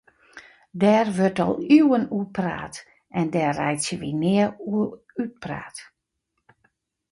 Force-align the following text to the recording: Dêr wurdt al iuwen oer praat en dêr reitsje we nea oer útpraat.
Dêr 0.81 1.07
wurdt 1.15 1.43
al 1.45 1.53
iuwen 1.77 2.05
oer 2.15 2.29
praat 2.37 2.75
en 3.19 3.25
dêr 3.33 3.53
reitsje 3.59 3.95
we 4.01 4.09
nea 4.21 4.47
oer 4.71 4.89
útpraat. 5.21 5.77